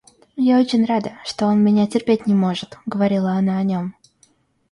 Я 0.35 0.57
очень 0.59 0.83
рада, 0.83 1.19
что 1.25 1.45
он 1.45 1.63
меня 1.63 1.85
терпеть 1.85 2.25
не 2.25 2.33
может,— 2.33 2.79
говорила 2.87 3.33
она 3.33 3.59
о 3.59 3.63
нем. 3.63 3.95